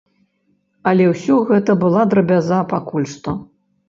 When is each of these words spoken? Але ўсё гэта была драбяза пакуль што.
Але 0.91 1.05
ўсё 1.09 1.35
гэта 1.49 1.75
была 1.83 2.01
драбяза 2.13 2.59
пакуль 2.73 3.07
што. 3.13 3.35